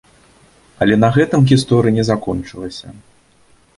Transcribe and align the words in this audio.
Але 0.85 0.95
на 1.03 1.09
гэтым 1.17 1.45
гісторыя 1.51 1.93
не 1.99 2.07
закончылася. 2.11 2.87